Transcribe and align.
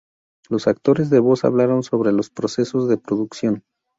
Los 0.49 0.65
actores 0.67 1.11
de 1.11 1.19
voz 1.19 1.45
hablaron 1.45 1.83
sobre 1.83 2.11
los 2.11 2.31
procesos 2.31 2.87
de 2.89 2.97
producción. 2.97 3.63